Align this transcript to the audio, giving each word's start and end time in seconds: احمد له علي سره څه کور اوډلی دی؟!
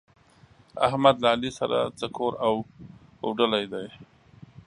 احمد 0.87 1.15
له 1.21 1.27
علي 1.33 1.51
سره 1.59 1.77
څه 1.99 2.05
کور 2.17 2.31
اوډلی 3.25 3.65
دی؟! 3.71 3.87